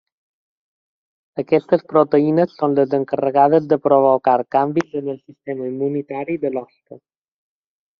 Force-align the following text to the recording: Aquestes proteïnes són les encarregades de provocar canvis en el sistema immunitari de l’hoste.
Aquestes 1.43 1.83
proteïnes 1.93 2.57
són 2.63 2.75
les 2.81 2.97
encarregades 3.01 3.71
de 3.75 3.81
provocar 3.87 4.37
canvis 4.59 5.01
en 5.03 5.15
el 5.17 5.23
sistema 5.23 5.73
immunitari 5.75 6.45
de 6.47 6.57
l’hoste. 6.57 7.05